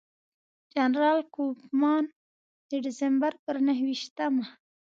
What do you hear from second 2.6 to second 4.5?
د ډسمبر پر نهه ویشتمه.